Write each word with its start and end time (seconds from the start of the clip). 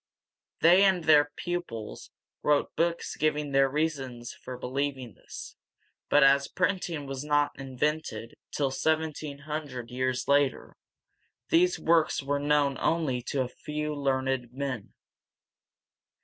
They 0.61 0.83
and 0.83 1.03
their 1.03 1.29
pupils 1.35 2.09
wrote 2.41 2.75
books 2.75 3.15
giving 3.15 3.51
their 3.51 3.69
reasons 3.69 4.33
for 4.33 4.57
believing 4.57 5.13
this; 5.13 5.55
but 6.09 6.23
as 6.23 6.47
printing 6.47 7.05
was 7.05 7.23
not 7.23 7.51
invented 7.59 8.33
till 8.49 8.71
seventeen 8.71 9.37
hundred 9.45 9.91
years 9.91 10.27
later, 10.27 10.75
these 11.49 11.77
works 11.77 12.23
were 12.23 12.39
known 12.39 12.79
only 12.79 13.21
to 13.27 13.41
a 13.43 13.47
few 13.47 13.93
learned 13.93 14.51
men. 14.51 14.95